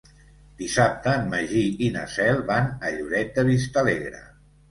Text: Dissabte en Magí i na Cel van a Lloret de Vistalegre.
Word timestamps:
Dissabte 0.61 1.11
en 1.17 1.27
Magí 1.33 1.61
i 1.89 1.91
na 1.99 2.07
Cel 2.15 2.41
van 2.49 2.71
a 2.89 2.93
Lloret 2.97 3.31
de 3.37 3.43
Vistalegre. 3.53 4.25